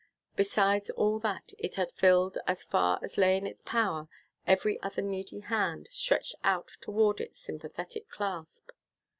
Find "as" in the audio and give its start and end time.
2.47-2.63, 3.03-3.19